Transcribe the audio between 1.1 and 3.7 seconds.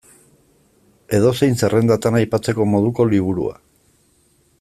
Edozein zerrendatan aipatzeko moduko liburua.